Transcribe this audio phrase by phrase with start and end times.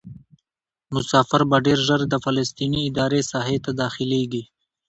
[0.93, 4.43] مسافر به ډېر ژر د فلسطیني ادارې ساحې ته داخلیږي.